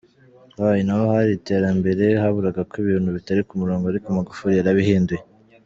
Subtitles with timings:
[0.75, 5.21] Y: Naho hari iterambere, haburaga ko ibintu bitari ku murongo, ariko Magufuli yarabihinduye.